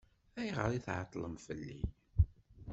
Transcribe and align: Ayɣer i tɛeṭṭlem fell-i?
Ayɣer 0.39 0.71
i 0.77 0.79
tɛeṭṭlem 0.85 1.35
fell-i? 1.45 1.77